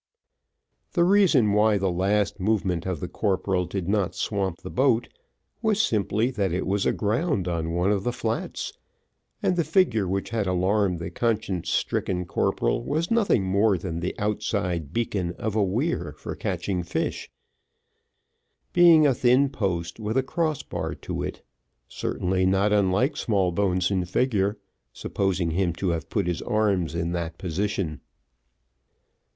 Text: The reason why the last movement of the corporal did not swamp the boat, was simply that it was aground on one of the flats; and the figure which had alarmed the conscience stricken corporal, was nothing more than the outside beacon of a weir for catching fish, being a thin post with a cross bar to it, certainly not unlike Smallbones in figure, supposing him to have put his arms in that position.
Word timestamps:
The 0.93 1.03
reason 1.03 1.51
why 1.53 1.77
the 1.77 1.91
last 1.91 2.39
movement 2.39 2.87
of 2.87 3.01
the 3.01 3.07
corporal 3.07 3.67
did 3.67 3.87
not 3.87 4.15
swamp 4.15 4.63
the 4.63 4.71
boat, 4.71 5.09
was 5.61 5.79
simply 5.79 6.31
that 6.31 6.51
it 6.51 6.65
was 6.65 6.87
aground 6.87 7.47
on 7.47 7.73
one 7.75 7.91
of 7.91 8.03
the 8.03 8.11
flats; 8.11 8.73
and 9.43 9.55
the 9.55 9.63
figure 9.63 10.07
which 10.07 10.31
had 10.31 10.47
alarmed 10.47 10.97
the 10.97 11.11
conscience 11.11 11.69
stricken 11.69 12.25
corporal, 12.25 12.83
was 12.83 13.11
nothing 13.11 13.43
more 13.43 13.77
than 13.77 13.99
the 13.99 14.17
outside 14.17 14.91
beacon 14.91 15.33
of 15.33 15.55
a 15.55 15.63
weir 15.63 16.15
for 16.17 16.35
catching 16.35 16.81
fish, 16.81 17.29
being 18.73 19.05
a 19.05 19.13
thin 19.13 19.49
post 19.49 19.99
with 19.99 20.17
a 20.17 20.23
cross 20.23 20.63
bar 20.63 20.95
to 20.95 21.21
it, 21.21 21.43
certainly 21.87 22.43
not 22.43 22.73
unlike 22.73 23.15
Smallbones 23.15 23.91
in 23.91 24.03
figure, 24.05 24.57
supposing 24.93 25.51
him 25.51 25.73
to 25.73 25.89
have 25.89 26.09
put 26.09 26.25
his 26.25 26.41
arms 26.41 26.95
in 26.95 27.11
that 27.11 27.37
position. 27.37 28.01